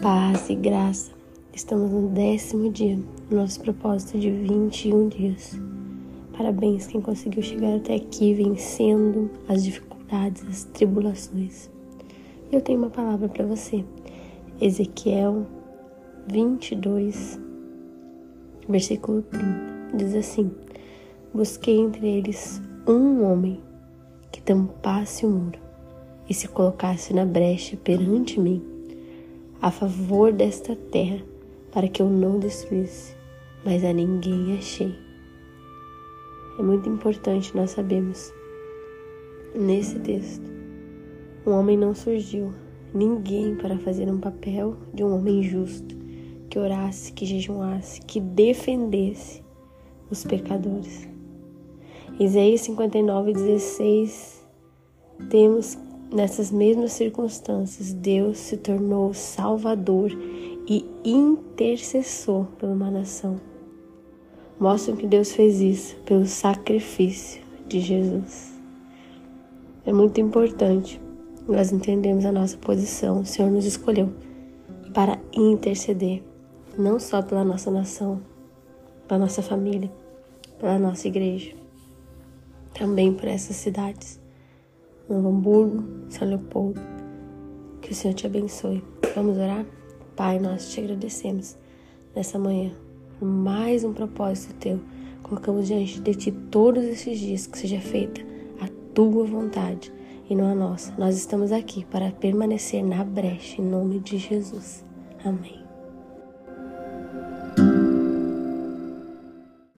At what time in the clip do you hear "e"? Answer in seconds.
0.48-0.54, 26.30-26.34, 60.66-60.84, 100.28-100.34